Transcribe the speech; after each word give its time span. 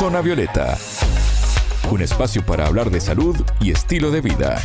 Zona 0.00 0.22
Violeta, 0.22 0.78
un 1.90 2.00
espacio 2.00 2.42
para 2.46 2.66
hablar 2.66 2.90
de 2.90 3.02
salud 3.02 3.36
y 3.60 3.70
estilo 3.70 4.10
de 4.10 4.22
vida. 4.22 4.58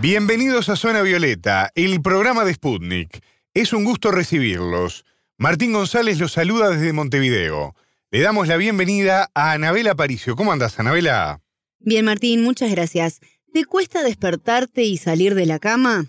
Bienvenidos 0.00 0.68
a 0.68 0.74
Zona 0.74 1.02
Violeta, 1.02 1.70
el 1.76 2.02
programa 2.02 2.44
de 2.44 2.54
Sputnik. 2.54 3.22
Es 3.54 3.72
un 3.72 3.84
gusto 3.84 4.10
recibirlos. 4.10 5.04
Martín 5.36 5.72
González 5.72 6.18
los 6.18 6.32
saluda 6.32 6.70
desde 6.70 6.92
Montevideo. 6.92 7.76
Le 8.10 8.22
damos 8.22 8.48
la 8.48 8.56
bienvenida 8.56 9.30
a 9.34 9.52
Anabela 9.52 9.94
Paricio. 9.94 10.34
¿Cómo 10.34 10.50
andas, 10.50 10.80
Anabela? 10.80 11.40
Bien, 11.78 12.06
Martín, 12.06 12.42
muchas 12.42 12.72
gracias. 12.72 13.20
¿Te 13.52 13.66
cuesta 13.66 14.02
despertarte 14.02 14.82
y 14.82 14.96
salir 14.96 15.36
de 15.36 15.46
la 15.46 15.60
cama? 15.60 16.06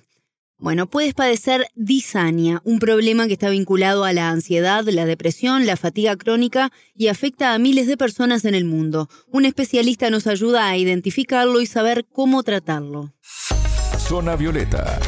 Bueno, 0.61 0.87
puedes 0.87 1.13
padecer 1.13 1.67
disania, 1.75 2.61
un 2.65 2.79
problema 2.79 3.27
que 3.27 3.33
está 3.33 3.49
vinculado 3.49 4.03
a 4.03 4.11
la 4.11 4.29
ansiedad, 4.29 4.83
la 4.83 5.05
depresión, 5.05 5.65
la 5.65 5.77
fatiga 5.77 6.17
crónica 6.17 6.69
y 6.93 7.07
afecta 7.07 7.53
a 7.53 7.59
miles 7.59 7.87
de 7.87 7.95
personas 7.95 8.43
en 8.43 8.55
el 8.55 8.65
mundo. 8.65 9.07
Un 9.31 9.45
especialista 9.45 10.09
nos 10.09 10.27
ayuda 10.27 10.67
a 10.67 10.75
identificarlo 10.75 11.61
y 11.61 11.65
saber 11.65 12.05
cómo 12.11 12.43
tratarlo. 12.43 13.13
Zona 13.97 14.35
Violeta, 14.35 14.99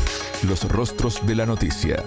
los 0.47 0.63
rostros 0.69 1.27
de 1.27 1.35
la 1.35 1.45
noticia. 1.45 2.01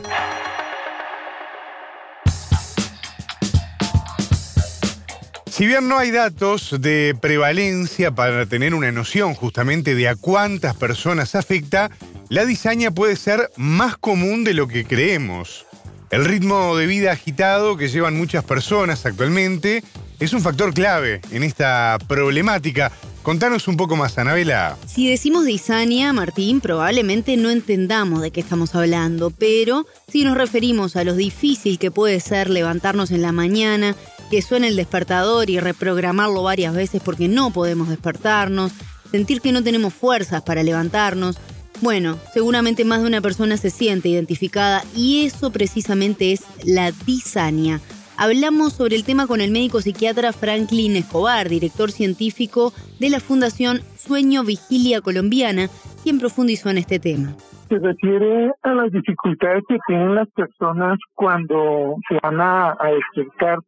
Si 5.50 5.66
bien 5.66 5.86
no 5.86 5.98
hay 5.98 6.10
datos 6.10 6.76
de 6.80 7.14
prevalencia 7.20 8.10
para 8.10 8.46
tener 8.46 8.74
una 8.74 8.90
noción 8.90 9.34
justamente 9.34 9.94
de 9.94 10.08
a 10.08 10.16
cuántas 10.16 10.74
personas 10.74 11.34
afecta, 11.34 11.90
la 12.28 12.45
disaña 12.45 12.91
puede 12.91 13.16
ser 13.16 13.51
más 13.56 13.96
común 13.96 14.45
de 14.45 14.55
lo 14.55 14.69
que 14.69 14.84
creemos. 14.84 15.66
El 16.10 16.24
ritmo 16.24 16.77
de 16.77 16.87
vida 16.87 17.12
agitado 17.12 17.77
que 17.77 17.88
llevan 17.88 18.16
muchas 18.16 18.45
personas 18.45 19.05
actualmente 19.05 19.83
es 20.20 20.33
un 20.33 20.41
factor 20.41 20.73
clave 20.73 21.20
en 21.30 21.42
esta 21.42 21.98
problemática. 22.06 22.92
Contanos 23.22 23.69
un 23.69 23.77
poco 23.77 23.97
más, 23.97 24.16
Anabela. 24.19 24.77
Si 24.86 25.08
decimos 25.08 25.44
disania, 25.44 26.12
Martín, 26.12 26.61
probablemente 26.61 27.36
no 27.36 27.50
entendamos 27.50 28.20
de 28.20 28.31
qué 28.31 28.41
estamos 28.41 28.75
hablando, 28.75 29.31
pero 29.31 29.86
si 30.09 30.25
nos 30.25 30.36
referimos 30.36 30.94
a 30.97 31.05
lo 31.05 31.14
difícil 31.14 31.78
que 31.78 31.91
puede 31.91 32.20
ser 32.20 32.50
levantarnos 32.50 33.11
en 33.11 33.22
la 33.22 33.33
mañana, 33.33 33.97
que 34.31 34.42
suene 34.42 34.69
el 34.69 34.77
despertador 34.77 35.50
y 35.50 35.59
reprogramarlo 35.59 36.42
varias 36.42 36.75
veces 36.75 37.03
porque 37.05 37.28
no 37.28 37.50
podemos 37.50 37.88
despertarnos, 37.88 38.72
sentir 39.11 39.41
que 39.41 39.53
no 39.53 39.62
tenemos 39.62 39.94
fuerzas 39.94 40.42
para 40.42 40.62
levantarnos. 40.62 41.38
Bueno, 41.80 42.17
seguramente 42.33 42.84
más 42.84 43.03
de 43.03 43.08
una 43.08 43.20
persona 43.20 43.56
se 43.56 43.70
siente 43.70 44.08
identificada 44.08 44.83
y 44.97 45.27
eso 45.27 45.50
precisamente 45.50 46.33
es 46.33 46.44
la 46.64 46.92
disania. 47.05 47.81
Hablamos 48.16 48.75
sobre 48.75 48.94
el 48.94 49.05
tema 49.05 49.27
con 49.27 49.41
el 49.41 49.50
médico 49.50 49.81
psiquiatra 49.81 50.33
Franklin 50.33 50.94
Escobar, 50.97 51.48
director 51.48 51.91
científico 51.91 52.72
de 53.00 53.11
la 53.11 53.19
Fundación 53.19 53.81
Sueño 53.97 54.44
Vigilia 54.44 55.00
Colombiana, 55.00 55.66
quien 56.03 56.20
profundizó 56.20 56.70
en 56.70 56.78
este 56.78 57.00
tema. 57.00 57.34
Se 57.69 57.78
refiere 57.78 58.53
a 58.62 58.75
las 58.75 58.92
dificultades 58.92 59.64
que 59.69 59.78
tienen 59.88 60.14
las 60.14 60.28
personas 60.31 60.98
cuando 61.14 61.97
se 62.09 62.19
van 62.22 62.41
a, 62.41 62.77
despertar 62.94 63.59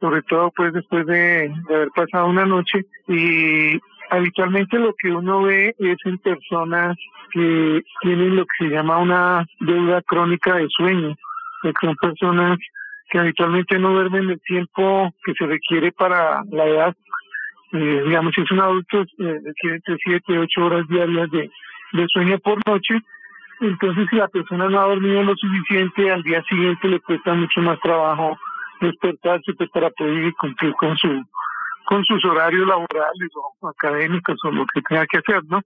sobre 0.00 0.22
todo 0.22 0.50
pues 0.56 0.72
después 0.72 1.06
de, 1.06 1.52
haber 1.68 1.88
pasado 1.94 2.26
una 2.26 2.46
noche 2.46 2.80
y 3.08 3.78
habitualmente 4.14 4.78
lo 4.78 4.94
que 4.94 5.10
uno 5.10 5.42
ve 5.42 5.74
es 5.78 5.96
en 6.04 6.18
personas 6.18 6.96
que 7.32 7.82
tienen 8.00 8.36
lo 8.36 8.44
que 8.44 8.66
se 8.66 8.70
llama 8.70 8.98
una 8.98 9.46
deuda 9.60 10.02
crónica 10.02 10.56
de 10.56 10.68
sueño, 10.68 11.16
que 11.62 11.72
son 11.80 11.96
personas 11.96 12.58
que 13.10 13.18
habitualmente 13.18 13.78
no 13.78 13.92
duermen 13.92 14.30
el 14.30 14.40
tiempo 14.40 15.12
que 15.24 15.34
se 15.34 15.46
requiere 15.46 15.92
para 15.92 16.42
la 16.50 16.66
edad. 16.66 16.96
Eh, 17.72 18.02
digamos, 18.06 18.32
si 18.34 18.42
es 18.42 18.50
un 18.50 18.60
adulto, 18.60 19.02
eh, 19.02 19.40
requiere 19.44 19.76
entre 19.76 19.96
7 20.02 20.32
y 20.32 20.36
8 20.36 20.64
horas 20.64 20.88
diarias 20.88 21.30
de, 21.30 21.50
de 21.92 22.06
sueño 22.08 22.38
por 22.38 22.58
noche. 22.66 23.00
Entonces, 23.60 24.06
si 24.10 24.16
la 24.16 24.28
persona 24.28 24.68
no 24.68 24.80
ha 24.80 24.86
dormido 24.86 25.22
lo 25.22 25.34
suficiente, 25.36 26.10
al 26.10 26.22
día 26.22 26.42
siguiente 26.44 26.88
le 26.88 27.00
cuesta 27.00 27.34
mucho 27.34 27.60
más 27.60 27.78
trabajo 27.80 28.38
despertarse 28.80 29.54
pues, 29.54 29.70
para 29.70 29.90
poder 29.90 30.32
cumplir 30.34 30.72
con 30.74 30.96
su 30.96 31.24
con 31.86 32.04
sus 32.04 32.24
horarios 32.24 32.66
laborales 32.66 33.30
o 33.34 33.68
académicos 33.68 34.38
o 34.44 34.50
lo 34.50 34.66
que 34.66 34.82
tenga 34.82 35.06
que 35.06 35.18
hacer, 35.18 35.42
¿no? 35.48 35.60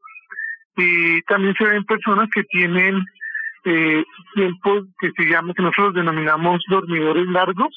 Y 0.76 1.22
también 1.22 1.54
se 1.54 1.64
ven 1.64 1.84
personas 1.84 2.28
que 2.32 2.44
tienen 2.44 3.04
eh, 3.64 4.04
tiempos 4.34 4.84
que 5.00 5.10
se 5.16 5.24
llaman, 5.24 5.54
que 5.54 5.62
nosotros 5.62 5.94
denominamos 5.94 6.62
dormidores 6.68 7.26
largos, 7.28 7.74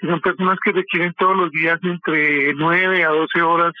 son 0.00 0.20
personas 0.20 0.58
que 0.62 0.72
requieren 0.72 1.12
todos 1.18 1.36
los 1.36 1.50
días 1.50 1.78
entre 1.82 2.54
9 2.54 3.04
a 3.04 3.08
12 3.08 3.42
horas 3.42 3.72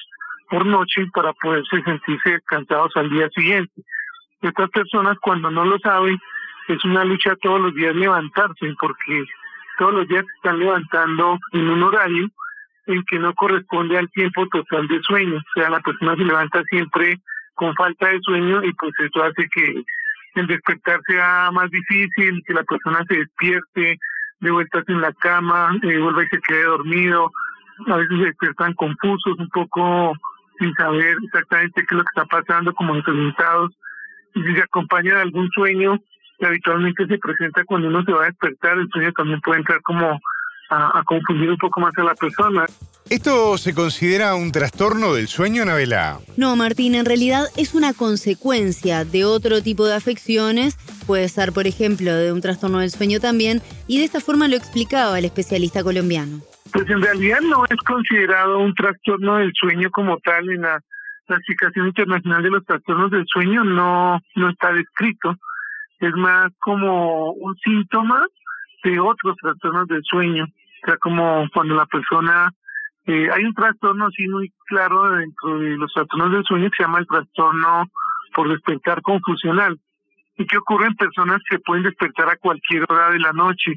por 0.50 0.66
noche 0.66 1.06
para 1.12 1.32
poderse 1.34 1.82
sentirse 1.82 2.40
cansados 2.46 2.92
al 2.96 3.10
día 3.10 3.28
siguiente. 3.34 3.82
Estas 4.40 4.70
personas 4.70 5.16
cuando 5.20 5.50
no 5.50 5.64
lo 5.64 5.78
saben 5.78 6.18
es 6.68 6.84
una 6.84 7.04
lucha 7.04 7.36
todos 7.40 7.60
los 7.60 7.74
días 7.74 7.94
levantarse 7.94 8.74
porque 8.80 9.24
todos 9.78 9.94
los 9.94 10.08
días 10.08 10.24
se 10.24 10.32
están 10.36 10.58
levantando 10.58 11.38
en 11.52 11.68
un 11.68 11.82
horario 11.82 12.28
en 12.88 13.04
que 13.04 13.18
no 13.18 13.34
corresponde 13.34 13.98
al 13.98 14.10
tiempo 14.10 14.46
total 14.48 14.88
de 14.88 15.00
sueño. 15.02 15.36
O 15.36 15.52
sea, 15.54 15.70
la 15.70 15.80
persona 15.80 16.16
se 16.16 16.24
levanta 16.24 16.62
siempre 16.70 17.20
con 17.54 17.74
falta 17.74 18.08
de 18.08 18.18
sueño 18.22 18.64
y 18.64 18.72
pues 18.72 18.92
eso 18.98 19.22
hace 19.22 19.46
que 19.54 19.82
el 20.34 20.46
despertar 20.46 21.00
sea 21.06 21.50
más 21.52 21.70
difícil, 21.70 22.42
que 22.46 22.54
la 22.54 22.64
persona 22.64 23.04
se 23.08 23.18
despierte 23.18 23.98
de 24.40 24.50
vueltas 24.50 24.84
en 24.88 25.00
la 25.00 25.12
cama, 25.12 25.76
eh, 25.82 25.98
vuelva 25.98 26.24
y 26.24 26.28
se 26.28 26.40
quede 26.40 26.64
dormido. 26.64 27.30
A 27.86 27.96
veces 27.96 28.18
se 28.18 28.24
despiertan 28.24 28.74
confusos, 28.74 29.38
un 29.38 29.48
poco 29.50 30.14
sin 30.58 30.72
saber 30.74 31.16
exactamente 31.24 31.84
qué 31.84 31.94
es 31.94 31.98
lo 31.98 32.04
que 32.04 32.20
está 32.20 32.24
pasando, 32.24 32.72
como 32.72 32.94
desorientados. 32.94 33.72
Y 34.34 34.42
si 34.42 34.54
se 34.54 34.62
acompaña 34.62 35.16
de 35.16 35.22
algún 35.22 35.48
sueño, 35.50 35.98
habitualmente 36.40 37.06
se 37.06 37.18
presenta 37.18 37.64
cuando 37.64 37.88
uno 37.88 38.02
se 38.04 38.12
va 38.12 38.22
a 38.22 38.26
despertar, 38.26 38.78
el 38.78 38.88
sueño 38.88 39.12
también 39.12 39.40
puede 39.40 39.60
entrar 39.60 39.82
como 39.82 40.18
a, 40.70 41.02
confundir 41.04 41.50
un 41.50 41.56
poco 41.56 41.80
más 41.80 41.96
a 41.96 42.02
la 42.02 42.14
persona. 42.14 42.66
¿Esto 43.08 43.56
se 43.56 43.74
considera 43.74 44.34
un 44.34 44.52
trastorno 44.52 45.14
del 45.14 45.28
sueño, 45.28 45.62
Anabela? 45.62 46.18
No, 46.36 46.56
Martín, 46.56 46.94
en 46.94 47.06
realidad 47.06 47.44
es 47.56 47.74
una 47.74 47.94
consecuencia 47.94 49.04
de 49.04 49.24
otro 49.24 49.62
tipo 49.62 49.86
de 49.86 49.94
afecciones, 49.94 50.76
puede 51.06 51.28
ser, 51.28 51.52
por 51.52 51.66
ejemplo, 51.66 52.14
de 52.14 52.32
un 52.32 52.42
trastorno 52.42 52.80
del 52.80 52.90
sueño 52.90 53.18
también, 53.18 53.62
y 53.86 53.98
de 53.98 54.04
esta 54.04 54.20
forma 54.20 54.48
lo 54.48 54.56
explicaba 54.56 55.18
el 55.18 55.24
especialista 55.24 55.82
colombiano. 55.82 56.40
Pues 56.72 56.88
en 56.90 57.00
realidad 57.00 57.40
no 57.40 57.64
es 57.64 57.78
considerado 57.86 58.58
un 58.58 58.74
trastorno 58.74 59.36
del 59.36 59.52
sueño 59.54 59.90
como 59.90 60.18
tal 60.18 60.50
en 60.50 60.62
la 60.62 60.80
clasificación 61.26 61.86
internacional 61.86 62.42
de 62.42 62.50
los 62.50 62.64
trastornos 62.66 63.10
del 63.10 63.24
sueño, 63.26 63.64
no, 63.64 64.20
no 64.34 64.50
está 64.50 64.72
descrito 64.72 65.34
es 66.00 66.14
más 66.14 66.52
como 66.60 67.32
un 67.32 67.56
síntoma 67.56 68.24
de 68.84 69.00
otros 69.00 69.36
trastornos 69.40 69.88
del 69.88 70.02
sueño. 70.04 70.46
O 70.82 70.86
sea, 70.86 70.96
como 70.98 71.46
cuando 71.52 71.74
la 71.74 71.86
persona... 71.86 72.52
Eh, 73.06 73.28
hay 73.32 73.42
un 73.42 73.54
trastorno 73.54 74.06
así 74.06 74.28
muy 74.28 74.52
claro 74.66 75.10
dentro 75.16 75.58
de 75.58 75.78
los 75.78 75.90
trastornos 75.94 76.30
del 76.30 76.44
sueño 76.44 76.68
que 76.70 76.76
se 76.76 76.82
llama 76.82 76.98
el 76.98 77.06
trastorno 77.06 77.86
por 78.34 78.50
despertar 78.50 79.00
confusional. 79.00 79.78
Y 80.36 80.46
que 80.46 80.58
ocurre 80.58 80.86
en 80.88 80.94
personas 80.94 81.40
que 81.48 81.58
pueden 81.58 81.84
despertar 81.84 82.28
a 82.28 82.36
cualquier 82.36 82.84
hora 82.88 83.10
de 83.10 83.18
la 83.18 83.32
noche. 83.32 83.76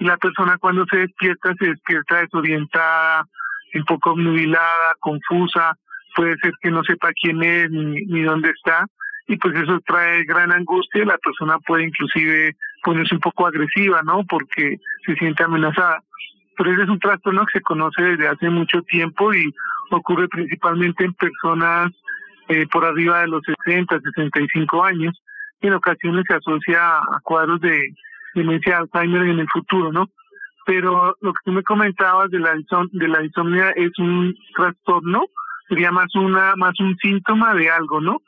Y 0.00 0.04
la 0.04 0.16
persona 0.16 0.58
cuando 0.58 0.84
se 0.90 0.98
despierta, 0.98 1.54
se 1.58 1.68
despierta 1.68 2.22
desorientada, 2.22 3.24
un 3.74 3.84
poco 3.84 4.10
obnubilada, 4.10 4.94
confusa, 4.98 5.76
puede 6.16 6.36
ser 6.38 6.52
que 6.60 6.70
no 6.70 6.82
sepa 6.82 7.12
quién 7.12 7.42
es 7.42 7.70
ni, 7.70 8.04
ni 8.06 8.22
dónde 8.22 8.50
está 8.50 8.84
y 9.26 9.36
pues 9.36 9.54
eso 9.56 9.80
trae 9.86 10.24
gran 10.24 10.52
angustia, 10.52 11.04
la 11.04 11.18
persona 11.18 11.58
puede 11.60 11.84
inclusive 11.84 12.56
ponerse 12.82 13.14
un 13.14 13.20
poco 13.20 13.46
agresiva, 13.46 14.02
¿no? 14.02 14.24
Porque 14.28 14.78
se 15.06 15.14
siente 15.14 15.44
amenazada. 15.44 16.02
Pero 16.62 16.74
ese 16.74 16.84
es 16.84 16.90
un 16.90 17.00
trastorno 17.00 17.44
que 17.44 17.58
se 17.58 17.62
conoce 17.62 18.00
desde 18.02 18.28
hace 18.28 18.48
mucho 18.48 18.82
tiempo 18.82 19.34
y 19.34 19.52
ocurre 19.90 20.28
principalmente 20.28 21.04
en 21.04 21.12
personas 21.14 21.90
eh, 22.46 22.68
por 22.70 22.84
arriba 22.84 23.22
de 23.22 23.26
los 23.26 23.42
60, 23.64 23.98
65 23.98 24.84
años. 24.84 25.20
Y 25.60 25.66
en 25.66 25.72
ocasiones 25.72 26.24
se 26.28 26.34
asocia 26.34 26.98
a 26.98 27.18
cuadros 27.24 27.60
de 27.62 27.92
demencia 28.36 28.76
de 28.76 28.78
Alzheimer 28.82 29.22
en 29.22 29.40
el 29.40 29.48
futuro, 29.48 29.90
¿no? 29.90 30.08
Pero 30.64 31.16
lo 31.20 31.32
que 31.32 31.40
tú 31.44 31.50
me 31.50 31.64
comentabas 31.64 32.30
de 32.30 32.38
la, 32.38 32.54
de 32.92 33.08
la 33.08 33.24
insomnia 33.24 33.70
es 33.70 33.90
un 33.98 34.32
trastorno, 34.54 35.24
sería 35.68 35.90
más 35.90 36.14
una 36.14 36.54
más 36.54 36.78
un 36.78 36.96
síntoma 36.98 37.54
de 37.54 37.70
algo, 37.70 38.00
¿no? 38.00 38.22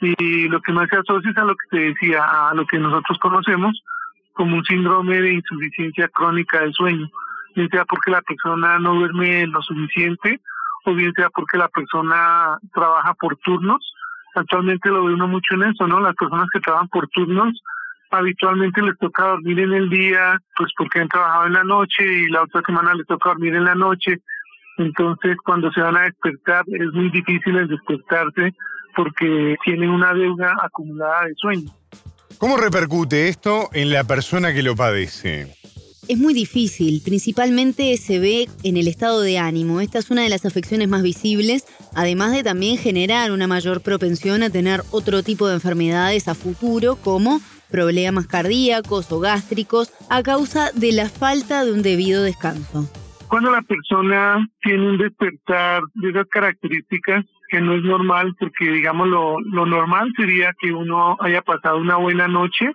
y 0.00 0.48
lo 0.48 0.60
que 0.60 0.72
más 0.72 0.88
se 0.90 0.96
asocia 0.96 1.30
es 1.30 1.36
a 1.38 1.44
lo 1.44 1.54
que 1.54 1.68
te 1.70 1.78
decía, 1.84 2.50
a 2.50 2.52
lo 2.52 2.66
que 2.66 2.78
nosotros 2.78 3.16
conocemos 3.18 3.80
como 4.32 4.56
un 4.56 4.64
síndrome 4.64 5.20
de 5.20 5.34
insuficiencia 5.34 6.08
crónica 6.08 6.60
del 6.60 6.74
sueño, 6.74 7.08
bien 7.56 7.68
sea 7.70 7.84
porque 7.86 8.10
la 8.10 8.22
persona 8.22 8.78
no 8.78 8.94
duerme 8.94 9.46
lo 9.46 9.62
suficiente 9.62 10.40
o 10.84 10.94
bien 10.94 11.12
sea 11.16 11.30
porque 11.30 11.58
la 11.58 11.68
persona 11.68 12.58
trabaja 12.72 13.14
por 13.14 13.36
turnos. 13.38 13.94
Actualmente 14.34 14.90
lo 14.90 15.04
ve 15.04 15.14
uno 15.14 15.26
mucho 15.26 15.54
en 15.54 15.64
eso, 15.64 15.88
¿no? 15.88 15.98
Las 15.98 16.14
personas 16.14 16.46
que 16.52 16.60
trabajan 16.60 16.88
por 16.88 17.08
turnos 17.08 17.60
habitualmente 18.10 18.82
les 18.82 18.96
toca 18.98 19.24
dormir 19.24 19.58
en 19.58 19.72
el 19.72 19.88
día, 19.88 20.38
pues 20.56 20.70
porque 20.76 21.00
han 21.00 21.08
trabajado 21.08 21.46
en 21.46 21.54
la 21.54 21.64
noche 21.64 22.04
y 22.04 22.26
la 22.28 22.42
otra 22.42 22.62
semana 22.64 22.94
les 22.94 23.06
toca 23.06 23.30
dormir 23.30 23.54
en 23.54 23.64
la 23.64 23.74
noche. 23.74 24.20
Entonces, 24.78 25.36
cuando 25.44 25.72
se 25.72 25.80
van 25.80 25.96
a 25.96 26.02
despertar, 26.02 26.64
es 26.68 26.92
muy 26.92 27.10
difícil 27.10 27.56
el 27.56 27.68
despertarse 27.68 28.54
porque 28.94 29.56
tienen 29.64 29.90
una 29.90 30.12
deuda 30.12 30.54
acumulada 30.62 31.24
de 31.24 31.34
sueño. 31.36 31.70
¿Cómo 32.38 32.58
repercute 32.58 33.28
esto 33.28 33.70
en 33.72 33.90
la 33.90 34.04
persona 34.04 34.52
que 34.52 34.62
lo 34.62 34.76
padece? 34.76 35.54
Es 36.08 36.18
muy 36.18 36.34
difícil, 36.34 37.02
principalmente 37.04 37.96
se 37.96 38.20
ve 38.20 38.46
en 38.62 38.76
el 38.76 38.86
estado 38.86 39.22
de 39.22 39.40
ánimo. 39.40 39.80
Esta 39.80 39.98
es 39.98 40.08
una 40.08 40.22
de 40.22 40.28
las 40.28 40.46
afecciones 40.46 40.88
más 40.88 41.02
visibles, 41.02 41.66
además 41.96 42.30
de 42.30 42.44
también 42.44 42.78
generar 42.78 43.32
una 43.32 43.48
mayor 43.48 43.82
propensión 43.82 44.44
a 44.44 44.50
tener 44.50 44.82
otro 44.92 45.24
tipo 45.24 45.48
de 45.48 45.54
enfermedades 45.54 46.28
a 46.28 46.36
futuro, 46.36 46.94
como 46.94 47.40
problemas 47.72 48.28
cardíacos 48.28 49.10
o 49.10 49.18
gástricos, 49.18 49.92
a 50.08 50.22
causa 50.22 50.70
de 50.72 50.92
la 50.92 51.08
falta 51.08 51.64
de 51.64 51.72
un 51.72 51.82
debido 51.82 52.22
descanso. 52.22 52.88
Cuando 53.26 53.50
la 53.50 53.62
persona 53.62 54.48
tiene 54.62 54.88
un 54.88 54.98
despertar 54.98 55.82
de 55.94 56.10
esas 56.10 56.26
características, 56.28 57.24
que 57.48 57.60
no 57.60 57.74
es 57.74 57.82
normal, 57.82 58.32
porque 58.38 58.70
digamos 58.70 59.08
lo, 59.08 59.40
lo 59.40 59.66
normal 59.66 60.12
sería 60.16 60.54
que 60.60 60.72
uno 60.72 61.16
haya 61.18 61.42
pasado 61.42 61.78
una 61.78 61.96
buena 61.96 62.28
noche, 62.28 62.70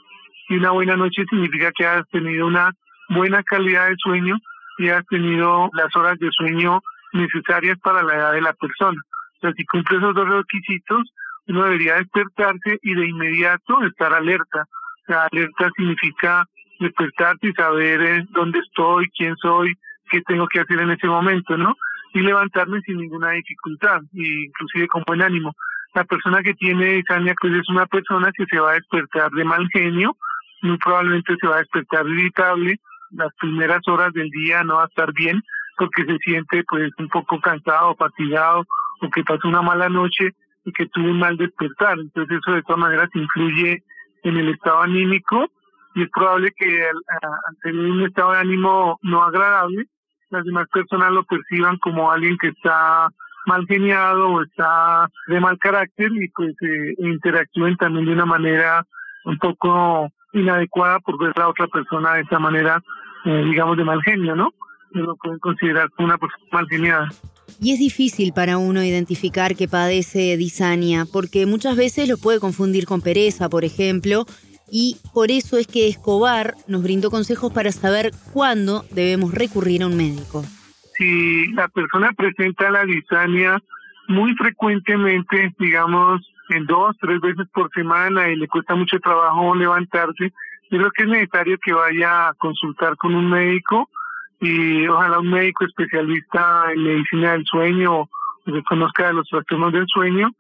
y 0.50 0.56
una 0.56 0.72
buena 0.72 0.98
noche 0.98 1.24
significa 1.30 1.72
que 1.72 1.86
has 1.86 2.06
tenido 2.10 2.46
una 2.46 2.74
buena 3.12 3.44
calidad 3.44 3.90
de 3.90 3.96
sueño 3.98 4.36
y 4.78 4.90
has 4.90 5.06
tenido 5.08 5.70
las 5.74 5.96
horas 5.96 6.18
de 6.20 6.30
sueño 6.32 6.82
necesarias 7.14 7.78
para 7.80 8.04
la 8.04 8.16
edad 8.16 8.34
de 8.34 8.42
la 8.42 8.54
persona. 8.54 9.00
O 9.44 9.52
si 9.52 9.66
cumple 9.66 9.98
esos 9.98 10.16
dos 10.16 10.28
requisitos, 10.28 11.14
uno 11.48 11.64
debería 11.64 11.96
despertarse 11.96 12.80
y 12.82 12.94
de 12.94 13.08
inmediato 13.08 13.84
estar 13.84 14.14
alerta. 14.14 14.66
O 15.08 15.14
alerta 15.14 15.70
significa 15.76 16.46
despertarse 16.80 17.48
y 17.48 17.54
saber 17.54 18.02
eh, 18.02 18.26
dónde 18.32 18.60
estoy, 18.60 19.10
quién 19.18 19.36
soy, 19.38 19.74
qué 20.10 20.22
tengo 20.22 20.48
que 20.48 20.62
hacer 20.62 20.80
en 20.80 20.92
ese 20.92 21.08
momento, 21.08 21.58
¿no? 21.58 21.76
Y 22.14 22.22
levantarme 22.22 22.82
sin 22.82 22.98
ninguna 22.98 23.32
dificultad, 23.32 24.02
e 24.14 24.46
inclusive 24.46 24.88
con 24.88 25.04
buen 25.06 25.22
ánimo. 25.22 25.54
La 25.94 26.04
persona 26.06 26.42
que 26.42 26.54
tiene 26.54 26.98
insania 26.98 27.34
pues 27.40 27.54
es 27.54 27.70
una 27.70 27.86
persona 27.86 28.32
que 28.36 28.46
se 28.46 28.60
va 28.60 28.72
a 28.72 28.76
despertar 28.76 29.30
de 29.32 29.44
mal 29.44 29.68
genio, 29.72 30.16
muy 30.62 30.78
probablemente 30.78 31.36
se 31.40 31.48
va 31.48 31.56
a 31.56 31.60
despertar 31.60 32.08
irritable, 32.08 32.80
las 33.12 33.34
primeras 33.40 33.82
horas 33.88 34.14
del 34.14 34.30
día 34.30 34.64
no 34.64 34.76
va 34.76 34.84
a 34.84 34.88
estar 34.88 35.14
bien 35.14 35.42
porque 35.78 36.06
se 36.06 36.18
siente 36.20 36.64
pues 36.68 36.92
un 36.98 37.10
poco 37.10 37.40
cansado, 37.40 37.96
fatigado 37.96 38.64
o 39.02 39.10
que 39.10 39.24
pasó 39.24 39.48
una 39.48 39.62
mala 39.62 39.90
noche 39.90 40.36
y 40.66 40.72
que 40.74 40.86
tuvo 40.88 41.06
un 41.06 41.20
mal 41.20 41.38
despertar. 41.38 41.98
Entonces 42.00 42.40
eso 42.40 42.52
de 42.52 42.62
todas 42.64 42.80
maneras 42.80 43.10
influye 43.14 43.84
en 44.24 44.38
el 44.38 44.50
estado 44.50 44.82
anímico 44.82 45.48
y 45.96 46.04
es 46.04 46.10
probable 46.10 46.52
que 46.56 46.86
al, 46.86 47.58
tener 47.62 47.92
un 47.92 48.04
estado 48.04 48.34
de 48.34 48.40
ánimo 48.40 49.00
no 49.02 49.24
agradable, 49.24 49.86
las 50.30 50.46
demás 50.46 50.68
personas 50.72 51.12
lo 51.12 51.24
perciban 51.24 51.78
como 51.78 52.12
alguien 52.12 52.38
que 52.38 52.50
está 52.50 53.10
mal 53.46 53.66
geniado 53.68 54.30
o 54.30 54.44
está 54.44 55.10
de 55.28 55.40
mal 55.40 55.58
carácter 55.58 56.12
y 56.14 56.30
pues 56.30 56.54
eh, 56.62 56.96
interactúen 57.00 57.76
también 57.76 58.06
de 58.06 58.14
una 58.14 58.26
manera 58.26 58.86
un 59.26 59.38
poco 59.38 60.10
inadecuada 60.34 61.00
por 61.00 61.18
ver 61.20 61.34
a 61.40 61.50
otra 61.50 61.68
persona 61.68 62.16
de 62.16 62.22
esa 62.22 62.40
manera, 62.40 62.82
eh, 63.26 63.44
digamos, 63.46 63.78
de 63.78 63.84
mal 63.84 64.02
genio, 64.04 64.36
¿no? 64.36 64.54
Lo 64.92 65.16
pueden 65.16 65.40
considerar 65.40 65.90
una 65.98 66.18
persona 66.18 66.46
mal 66.52 66.68
geniada. 66.70 67.10
Y 67.60 67.74
es 67.74 67.80
difícil 67.80 68.34
para 68.34 68.58
uno 68.58 68.84
identificar 68.84 69.56
que 69.56 69.68
padece 69.68 70.38
disania, 70.38 71.06
porque 71.12 71.46
muchas 71.46 71.76
veces 71.76 72.10
lo 72.10 72.18
puede 72.18 72.40
confundir 72.40 72.86
con 72.86 73.02
pereza, 73.02 73.50
por 73.50 73.66
ejemplo, 73.66 74.26
y 74.72 74.98
por 75.14 75.32
eso 75.32 75.58
es 75.58 75.68
que 75.68 75.90
Escobar 75.90 76.56
nos 76.68 76.82
brindó 76.82 77.12
consejos 77.12 77.52
para 77.52 77.72
saber 77.72 78.12
cuándo 78.32 78.86
debemos 78.92 79.34
recurrir 79.34 79.84
a 79.84 79.88
un 79.88 79.98
médico. 79.98 80.44
Si 80.98 81.48
la 81.54 81.68
persona 81.68 82.14
presenta 82.14 82.70
la 82.70 82.86
disania 82.86 83.62
muy 84.08 84.34
frecuentemente, 84.36 85.54
digamos, 85.60 86.22
en 86.52 86.66
dos, 86.66 86.96
tres 87.00 87.20
veces 87.22 87.48
por 87.54 87.72
semana 87.72 88.30
y 88.30 88.36
le 88.36 88.48
cuesta 88.48 88.76
mucho 88.76 89.00
trabajo 89.00 89.56
levantarse, 89.56 90.34
yo 90.70 90.78
creo 90.78 90.92
que 90.92 91.04
es 91.04 91.10
necesario 91.10 91.58
que 91.64 91.74
vaya 91.74 92.30
a 92.30 92.34
consultar 92.36 92.96
con 92.98 93.16
un 93.16 93.30
médico 93.30 93.90
y 94.40 94.88
ojalá 94.88 95.20
un 95.20 95.30
médico 95.30 95.66
especialista 95.66 96.72
en 96.74 96.84
medicina 96.84 97.34
del 97.34 97.46
sueño 97.46 98.02
o 98.02 98.10
que 98.46 98.64
conozca 98.64 99.08
de 99.08 99.14
los 99.14 99.28
trastornos 99.28 99.74
del 99.74 99.86
sueño, 99.88 100.32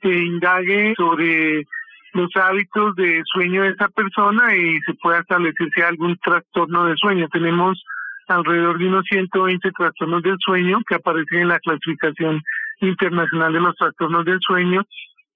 que 0.00 0.12
indague 0.12 0.94
sobre 0.96 1.66
los 2.12 2.34
hábitos 2.36 2.96
de 2.96 3.22
sueño 3.24 3.62
de 3.62 3.70
esa 3.70 3.88
persona 3.88 4.54
y 4.54 4.78
se 4.80 4.94
pueda 4.94 5.20
establecer 5.20 5.68
si 5.74 5.80
hay 5.80 5.88
algún 5.88 6.16
trastorno 6.18 6.84
de 6.84 6.96
sueño. 6.96 7.28
Tenemos 7.28 7.82
alrededor 8.28 8.78
de 8.78 8.88
unos 8.88 9.04
120 9.08 9.70
trastornos 9.72 10.22
del 10.22 10.36
sueño 10.40 10.80
que 10.88 10.96
aparecen 10.96 11.40
en 11.40 11.48
la 11.48 11.60
clasificación 11.60 12.42
internacional 12.80 13.52
de 13.52 13.60
los 13.60 13.76
trastornos 13.76 14.24
del 14.24 14.40
sueño 14.40 14.82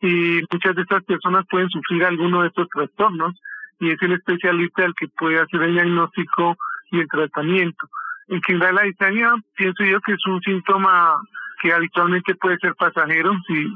y 0.01 0.41
muchas 0.51 0.75
de 0.75 0.83
estas 0.83 1.05
personas 1.05 1.45
pueden 1.51 1.69
sufrir 1.69 2.05
alguno 2.05 2.43
de 2.43 2.49
estos 2.49 2.69
trastornos 2.69 3.35
y 3.79 3.91
es 3.91 4.03
el 4.03 4.13
especialista 4.13 4.85
el 4.85 4.95
que 4.95 5.09
puede 5.09 5.41
hacer 5.41 5.63
el 5.63 5.75
diagnóstico 5.75 6.57
y 6.91 7.01
el 7.01 7.09
tratamiento. 7.09 7.87
En 8.29 8.43
general 8.43 8.77
la 8.77 8.83
disania 8.83 9.35
pienso 9.57 9.85
yo 9.85 10.01
que 10.01 10.13
es 10.13 10.27
un 10.27 10.41
síntoma 10.43 11.21
que 11.61 11.73
habitualmente 11.73 12.35
puede 12.37 12.59
ser 12.59 12.75
pasajero. 12.75 13.33
Si, 13.47 13.67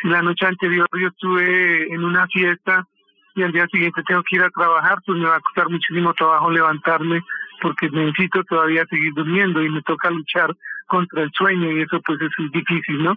si 0.00 0.08
la 0.08 0.22
noche 0.22 0.46
anterior 0.46 0.88
yo 0.98 1.08
estuve 1.08 1.92
en 1.92 2.04
una 2.04 2.26
fiesta 2.28 2.86
y 3.34 3.42
al 3.42 3.52
día 3.52 3.66
siguiente 3.66 4.02
tengo 4.06 4.22
que 4.22 4.36
ir 4.36 4.42
a 4.42 4.50
trabajar, 4.50 4.98
pues 5.04 5.18
me 5.18 5.28
va 5.28 5.36
a 5.36 5.40
costar 5.40 5.68
muchísimo 5.68 6.14
trabajo 6.14 6.50
levantarme 6.50 7.22
porque 7.60 7.90
necesito 7.90 8.44
todavía 8.44 8.84
seguir 8.86 9.12
durmiendo 9.14 9.62
y 9.62 9.70
me 9.70 9.82
toca 9.82 10.10
luchar 10.10 10.54
contra 10.86 11.22
el 11.22 11.30
sueño 11.32 11.70
y 11.72 11.82
eso 11.82 12.00
pues 12.02 12.20
es 12.20 12.52
difícil, 12.52 13.02
¿no? 13.02 13.16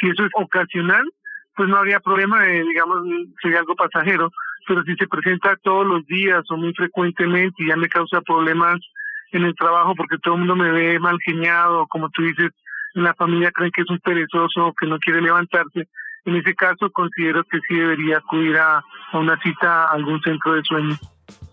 Si 0.00 0.08
eso 0.08 0.24
es 0.24 0.30
ocasional, 0.34 1.04
pues 1.56 1.68
no 1.68 1.76
habría 1.76 2.00
problema, 2.00 2.42
de, 2.42 2.62
digamos, 2.64 3.02
sería 3.40 3.60
algo 3.60 3.74
pasajero, 3.76 4.30
pero 4.66 4.82
si 4.82 4.94
se 4.96 5.06
presenta 5.06 5.56
todos 5.62 5.86
los 5.86 6.06
días 6.06 6.42
o 6.50 6.56
muy 6.56 6.72
frecuentemente 6.74 7.62
y 7.62 7.68
ya 7.68 7.76
me 7.76 7.88
causa 7.88 8.20
problemas 8.22 8.80
en 9.32 9.44
el 9.44 9.54
trabajo 9.54 9.94
porque 9.96 10.18
todo 10.18 10.34
el 10.34 10.40
mundo 10.40 10.56
me 10.56 10.70
ve 10.70 10.98
mal 10.98 11.18
geniado, 11.24 11.86
como 11.86 12.08
tú 12.10 12.22
dices, 12.22 12.50
en 12.94 13.04
la 13.04 13.14
familia 13.14 13.50
creen 13.50 13.72
que 13.72 13.82
es 13.82 13.90
un 13.90 13.98
perezoso 13.98 14.66
o 14.66 14.74
que 14.74 14.86
no 14.86 14.98
quiere 14.98 15.20
levantarse, 15.20 15.88
en 16.24 16.36
ese 16.36 16.54
caso 16.54 16.90
considero 16.90 17.44
que 17.44 17.58
sí 17.68 17.74
debería 17.74 18.18
acudir 18.18 18.56
a, 18.56 18.78
a 19.12 19.18
una 19.18 19.38
cita 19.42 19.84
a 19.84 19.92
algún 19.92 20.20
centro 20.22 20.54
de 20.54 20.62
sueño. 20.62 20.96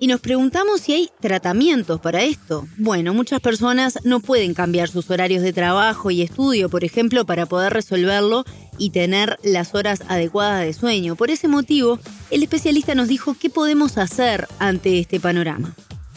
Y 0.01 0.07
nos 0.07 0.19
preguntamos 0.19 0.81
si 0.81 0.93
hay 0.93 1.09
tratamientos 1.21 2.01
para 2.01 2.23
esto. 2.23 2.63
Bueno, 2.79 3.13
muchas 3.13 3.39
personas 3.39 3.99
no 4.03 4.19
pueden 4.19 4.55
cambiar 4.55 4.87
sus 4.87 5.11
horarios 5.11 5.43
de 5.43 5.53
trabajo 5.53 6.09
y 6.09 6.23
estudio, 6.23 6.69
por 6.69 6.83
ejemplo, 6.83 7.23
para 7.23 7.45
poder 7.45 7.71
resolverlo 7.71 8.43
y 8.79 8.89
tener 8.89 9.37
las 9.43 9.75
horas 9.75 10.01
adecuadas 10.09 10.65
de 10.65 10.73
sueño. 10.73 11.15
Por 11.15 11.29
ese 11.29 11.47
motivo, 11.47 11.99
el 12.31 12.41
especialista 12.41 12.95
nos 12.95 13.09
dijo 13.09 13.35
qué 13.39 13.51
podemos 13.51 13.99
hacer 13.99 14.47
ante 14.59 14.97
este 14.97 15.19
panorama. 15.19 15.69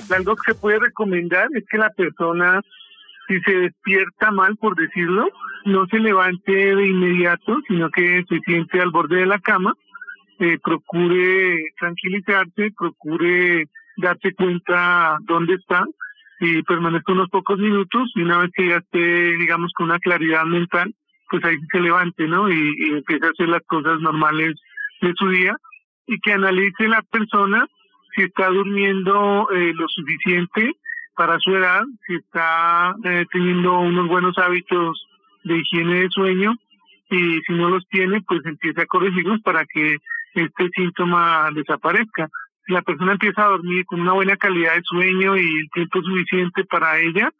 Algo 0.09 0.35
que 0.37 0.53
se 0.53 0.59
puede 0.59 0.79
recomendar 0.79 1.49
es 1.53 1.65
que 1.71 1.77
la 1.77 1.91
persona, 1.91 2.63
si 3.29 3.39
se 3.41 3.53
despierta 3.53 4.31
mal, 4.31 4.57
por 4.57 4.77
decirlo, 4.77 5.29
no 5.67 5.87
se 5.89 5.99
levante 5.99 6.53
de 6.53 6.89
inmediato, 6.89 7.59
sino 7.69 7.91
que 7.91 8.25
se 8.31 8.39
siente 8.47 8.81
al 8.81 8.93
borde 8.93 9.17
de 9.17 9.27
la 9.27 9.41
cama 9.41 9.77
eh, 10.41 10.59
procure 10.63 11.65
tranquilizarse, 11.79 12.73
procure 12.77 13.67
darse 13.97 14.35
cuenta 14.35 15.19
dónde 15.23 15.55
está 15.55 15.85
y 16.41 16.63
permanezca 16.63 17.13
unos 17.13 17.31
pocos 17.31 17.59
minutos 17.59 18.11
y 18.15 18.23
una 18.23 18.39
vez 18.39 18.51
que 18.55 18.69
ya 18.69 18.77
esté, 18.77 19.37
digamos, 19.37 19.73
con 19.75 19.87
una 19.87 19.99
claridad 19.99 20.45
mental, 20.45 20.95
pues 21.31 21.45
ahí 21.45 21.57
se 21.71 21.81
levante, 21.81 22.27
¿no? 22.27 22.51
Y, 22.51 22.75
y 22.79 22.91
empiece 22.91 23.27
a 23.27 23.31
hacer 23.31 23.49
las 23.49 23.63
cosas 23.67 24.01
normales 24.01 24.55
de 25.01 25.13
su 25.17 25.29
día 25.29 25.57
y 26.07 26.19
que 26.21 26.33
analice 26.33 26.89
la 26.89 27.03
persona 27.03 27.67
si 28.15 28.23
está 28.23 28.49
durmiendo 28.49 29.49
eh, 29.51 29.73
lo 29.75 29.89
suficiente 29.89 30.77
para 31.17 31.39
su 31.39 31.55
edad, 31.55 31.83
si 32.07 32.17
está 32.17 32.95
eh, 33.05 33.25
teniendo 33.33 33.79
unos 33.79 34.09
buenos 34.09 34.37
hábitos 34.39 35.07
de 35.45 35.59
higiene 35.59 36.03
de 36.03 36.09
sueño 36.11 36.55
y 37.11 37.41
si 37.43 37.53
no 37.53 37.69
los 37.69 37.87
tiene, 37.89 38.21
pues 38.23 38.41
empiece 38.45 38.83
a 38.83 38.87
corregirlos 38.87 39.41
para 39.43 39.65
que 39.67 39.99
este 40.43 40.69
síntoma 40.75 41.49
desaparezca. 41.55 42.29
Si 42.67 42.73
la 42.73 42.83
persona 42.83 43.13
empieza 43.13 43.45
a 43.45 43.51
dormir 43.51 43.85
con 43.87 44.01
una 44.01 44.13
buena 44.13 44.37
calidad 44.37 44.75
de 44.75 44.83
sueño 44.85 45.37
y 45.37 45.61
el 45.61 45.71
tiempo 45.71 46.01
suficiente 46.03 46.65
para 46.65 46.99
ella, 46.99 47.31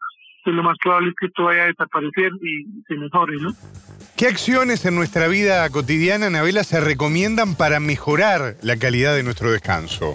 pues 0.43 0.55
lo 0.55 0.63
más 0.63 0.77
probable 0.81 1.09
es 1.09 1.15
que 1.19 1.25
esto 1.25 1.45
vaya 1.45 1.63
a 1.63 1.67
desaparecer 1.67 2.31
y 2.41 2.83
se 2.87 2.95
mejore, 2.95 3.37
¿no? 3.37 3.49
¿Qué 4.15 4.27
acciones 4.27 4.85
en 4.85 4.95
nuestra 4.95 5.27
vida 5.27 5.67
cotidiana, 5.71 6.27
Anabela, 6.27 6.63
se 6.63 6.79
recomiendan 6.79 7.55
para 7.55 7.79
mejorar 7.79 8.55
la 8.61 8.77
calidad 8.77 9.15
de 9.15 9.23
nuestro 9.23 9.51
descanso? 9.51 10.13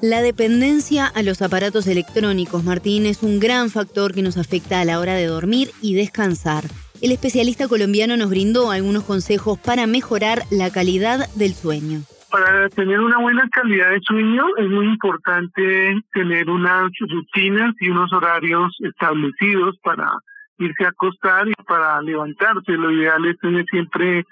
La 0.00 0.22
dependencia 0.22 1.06
a 1.06 1.22
los 1.22 1.42
aparatos 1.42 1.86
electrónicos, 1.86 2.64
Martín, 2.64 3.04
es 3.04 3.22
un 3.22 3.40
gran 3.40 3.68
factor 3.68 4.14
que 4.14 4.22
nos 4.22 4.38
afecta 4.38 4.80
a 4.80 4.84
la 4.84 5.00
hora 5.00 5.14
de 5.14 5.26
dormir 5.26 5.70
y 5.82 5.94
descansar. 5.94 6.64
El 7.00 7.12
especialista 7.12 7.68
colombiano 7.68 8.16
nos 8.16 8.28
brindó 8.28 8.72
algunos 8.72 9.04
consejos 9.04 9.56
para 9.58 9.86
mejorar 9.86 10.42
la 10.50 10.70
calidad 10.70 11.28
del 11.36 11.54
sueño. 11.54 12.00
Para 12.30 12.68
tener 12.70 12.98
una 13.00 13.18
buena 13.18 13.48
calidad 13.50 13.90
de 13.90 14.00
sueño 14.00 14.44
es 14.56 14.68
muy 14.68 14.86
importante 14.86 15.96
tener 16.12 16.50
unas 16.50 16.90
rutinas 17.08 17.74
y 17.80 17.88
unos 17.88 18.12
horarios 18.12 18.76
establecidos 18.80 19.76
para 19.82 20.10
irse 20.58 20.84
a 20.84 20.88
acostar 20.88 21.48
y 21.48 21.54
para 21.66 22.02
levantarse. 22.02 22.72
Lo 22.72 22.90
ideal 22.90 23.24
es 23.26 23.38
tener 23.38 23.64
siempre 23.70 24.26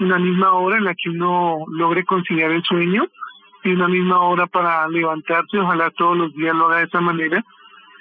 una 0.00 0.18
misma 0.18 0.52
hora 0.54 0.76
en 0.76 0.84
la 0.84 0.94
que 0.94 1.10
uno 1.10 1.64
logre 1.68 2.04
conciliar 2.04 2.50
el 2.50 2.64
sueño 2.64 3.06
y 3.62 3.70
una 3.70 3.86
misma 3.86 4.20
hora 4.22 4.46
para 4.48 4.88
levantarse. 4.88 5.58
Ojalá 5.58 5.90
todos 5.90 6.16
los 6.16 6.34
días 6.34 6.54
lo 6.54 6.66
haga 6.66 6.78
de 6.78 6.84
esa 6.84 7.00
manera. 7.00 7.44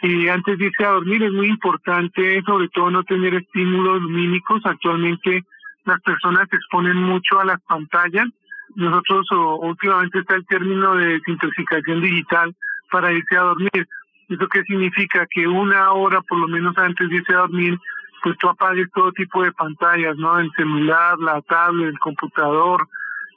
Y 0.01 0.27
antes 0.27 0.57
de 0.57 0.65
irse 0.65 0.85
a 0.85 0.91
dormir 0.91 1.23
es 1.23 1.31
muy 1.31 1.47
importante, 1.47 2.41
sobre 2.45 2.69
todo, 2.69 2.91
no 2.91 3.03
tener 3.03 3.33
estímulos 3.33 4.01
lumínicos. 4.01 4.61
Actualmente 4.65 5.43
las 5.85 6.01
personas 6.01 6.47
se 6.49 6.57
exponen 6.57 6.97
mucho 6.97 7.39
a 7.39 7.45
las 7.45 7.61
pantallas 7.61 8.27
nosotros 8.75 9.25
últimamente 9.61 10.19
está 10.19 10.35
el 10.35 10.45
término 10.45 10.95
de 10.95 11.13
desintoxicación 11.13 12.01
digital 12.01 12.55
para 12.91 13.11
irse 13.11 13.35
a 13.35 13.41
dormir. 13.41 13.87
¿Eso 14.29 14.47
qué 14.49 14.61
significa? 14.63 15.25
Que 15.31 15.47
una 15.47 15.91
hora 15.93 16.21
por 16.21 16.37
lo 16.39 16.47
menos 16.47 16.77
antes 16.77 17.09
de 17.09 17.15
irse 17.15 17.33
a 17.33 17.39
dormir, 17.39 17.77
pues 18.21 18.37
tú 18.37 18.49
apagues 18.49 18.87
todo 18.93 19.11
tipo 19.13 19.43
de 19.43 19.51
pantallas, 19.53 20.15
¿no? 20.17 20.37
El 20.39 20.51
celular, 20.51 21.17
la 21.19 21.41
tablet, 21.41 21.89
el 21.89 21.99
computador, 21.99 22.87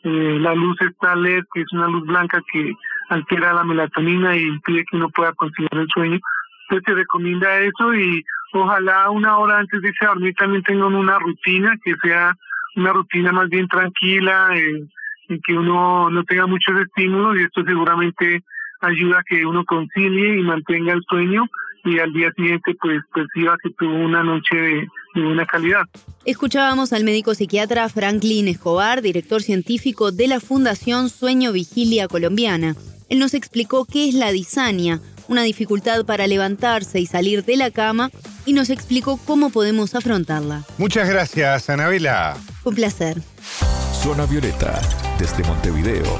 eh, 0.03 0.37
la 0.41 0.55
luz 0.55 0.81
está 0.83 1.15
LED, 1.15 1.45
que 1.55 1.63
es 1.63 1.73
una 1.73 1.89
luz 1.89 2.05
blanca 2.07 2.43
que 2.53 2.75
altera 3.09 3.55
la 3.55 3.65
melatonina 3.65 4.37
y 4.37 4.43
impide 4.43 4.85
que 4.91 4.97
uno 4.97 5.09
pueda 5.11 5.33
conciliar 5.33 5.75
el 5.75 5.89
sueño. 5.89 6.19
Entonces 6.71 6.87
te 6.87 6.95
recomienda 6.95 7.59
eso 7.59 7.95
y 7.95 8.25
ojalá 8.53 9.11
una 9.11 9.39
hora 9.39 9.59
antes 9.59 9.83
de 9.83 9.89
irse 9.89 10.05
a 10.05 10.11
dormir 10.11 10.35
también 10.39 10.63
tengan 10.63 10.95
una 10.95 11.19
rutina 11.19 11.77
que 11.85 11.95
sea 12.01 12.33
una 12.77 12.93
rutina 12.93 13.33
más 13.33 13.49
bien 13.49 13.67
tranquila, 13.67 14.51
y 15.29 15.41
que 15.41 15.53
uno 15.53 16.11
no 16.11 16.25
tenga 16.25 16.47
muchos 16.47 16.81
estímulos 16.81 17.37
y 17.39 17.43
esto 17.43 17.65
seguramente 17.65 18.43
ayuda 18.81 19.19
a 19.19 19.25
que 19.25 19.45
uno 19.45 19.65
concilie 19.65 20.39
y 20.39 20.43
mantenga 20.43 20.93
el 20.93 21.03
sueño 21.09 21.45
y 21.85 21.99
al 21.99 22.13
día 22.13 22.33
siguiente 22.37 22.77
pues 22.81 23.01
perciba 23.13 23.57
que 23.63 23.71
tuvo 23.71 23.95
una 23.95 24.23
noche 24.23 24.55
de, 24.55 24.89
de 25.15 25.25
buena 25.25 25.47
calidad. 25.47 25.83
Escuchábamos 26.25 26.93
al 26.93 27.05
médico 27.05 27.35
psiquiatra 27.35 27.89
Franklin 27.89 28.47
Escobar, 28.49 29.03
director 29.03 29.43
científico 29.43 30.13
de 30.13 30.29
la 30.29 30.39
Fundación 30.41 31.09
Sueño 31.09 31.53
Vigilia 31.53 32.07
Colombiana. 32.07 32.75
Él 33.09 33.19
nos 33.19 33.35
explicó 33.35 33.87
qué 33.91 34.09
es 34.09 34.15
la 34.15 34.31
disania, 34.31 35.01
una 35.31 35.45
dificultad 35.45 36.05
para 36.05 36.27
levantarse 36.27 36.99
y 37.01 37.07
salir 37.07 37.45
de 37.45 37.57
la 37.57 37.71
cama, 37.71 38.11
y 38.45 38.53
nos 38.53 38.69
explicó 38.69 39.17
cómo 39.17 39.51
podemos 39.51 39.95
afrontarla. 39.95 40.65
Muchas 40.77 41.09
gracias, 41.09 41.71
Anabela. 41.71 42.37
Un 42.65 42.75
placer. 42.75 43.23
Zona 44.03 44.27
Violeta, 44.27 44.81
desde 45.19 45.45
Montevideo, 45.45 46.19